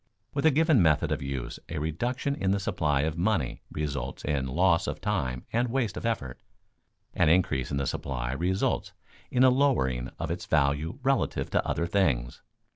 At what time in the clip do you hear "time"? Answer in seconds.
4.99-5.45